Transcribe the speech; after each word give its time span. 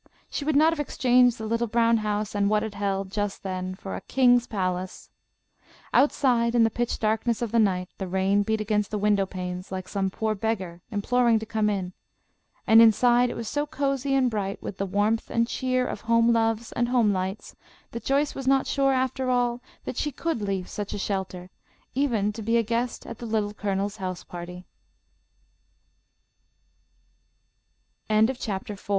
She 0.31 0.43
would 0.45 0.55
not 0.55 0.71
have 0.73 0.79
exchanged 0.79 1.37
the 1.37 1.45
little 1.45 1.67
brown 1.67 1.97
house 1.97 2.33
and 2.33 2.49
what 2.49 2.63
it 2.63 2.73
held, 2.73 3.11
just 3.11 3.43
then, 3.43 3.75
for 3.75 3.95
a 3.95 4.01
king's 4.01 4.47
palace. 4.47 5.11
Outside 5.93 6.55
in 6.55 6.63
the 6.63 6.71
pitch 6.71 6.97
darkness 6.97 7.39
of 7.43 7.51
the 7.51 7.59
night 7.59 7.87
the 7.99 8.07
rain 8.07 8.41
beat 8.41 8.59
against 8.59 8.89
the 8.89 8.97
window 8.97 9.27
panes 9.27 9.71
like 9.71 9.87
some 9.87 10.09
poor 10.09 10.33
beggar 10.33 10.81
imploring 10.89 11.37
to 11.37 11.45
come 11.45 11.69
in; 11.69 11.93
and 12.65 12.81
inside 12.81 13.29
it 13.29 13.35
was 13.35 13.47
so 13.47 13.67
cosy 13.67 14.15
and 14.15 14.31
bright 14.31 14.59
with 14.59 14.79
the 14.79 14.87
warmth 14.87 15.29
and 15.29 15.47
cheer 15.47 15.85
of 15.85 16.01
home 16.01 16.33
loves 16.33 16.71
and 16.71 16.89
home 16.89 17.13
lights 17.13 17.55
that 17.91 18.03
Joyce 18.03 18.33
was 18.33 18.47
not 18.47 18.65
sure, 18.65 18.93
after 18.93 19.29
all, 19.29 19.61
that 19.83 19.97
she 19.97 20.11
could 20.11 20.41
leave 20.41 20.67
such 20.67 20.95
a 20.95 20.97
shelter 20.97 21.51
even 21.93 22.33
to 22.33 22.41
be 22.41 22.57
a 22.57 22.63
guest 22.63 23.05
at 23.05 23.19
the 23.19 23.29
L 23.31 23.51